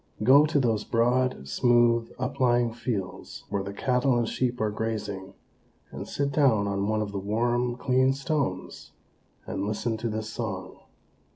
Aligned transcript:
Go 0.23 0.47
to 0.47 0.59
those 0.59 0.83
broad, 0.83 1.47
smooth, 1.47 2.09
uplying 2.17 2.73
fields, 2.73 3.43
where 3.49 3.61
the 3.61 3.71
cattle 3.71 4.17
and 4.17 4.27
sheep 4.27 4.59
are 4.59 4.71
grazing, 4.71 5.35
and 5.91 6.07
sit 6.07 6.31
down 6.31 6.67
on 6.67 6.87
one 6.87 7.03
of 7.03 7.11
the 7.11 7.19
warm, 7.19 7.75
clean 7.75 8.11
stones, 8.13 8.93
and 9.45 9.63
listen 9.67 9.97
to 9.97 10.09
this 10.09 10.27
song. 10.31 10.79